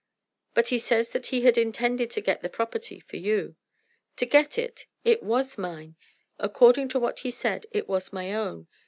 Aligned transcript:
"But 0.55 0.69
he 0.69 0.79
says 0.79 1.11
that 1.11 1.27
he 1.27 1.41
had 1.41 1.59
intended 1.59 2.09
to 2.09 2.21
get 2.21 2.41
the 2.41 2.49
property 2.49 2.99
for 2.99 3.17
you." 3.17 3.55
"To 4.15 4.25
get 4.25 4.57
it! 4.57 4.87
It 5.03 5.21
was 5.21 5.59
mine. 5.59 5.95
According 6.39 6.87
to 6.89 6.99
what 6.99 7.19
he 7.19 7.29
said 7.29 7.67
it 7.71 7.87
was 7.87 8.11
my 8.11 8.33
own. 8.33 8.67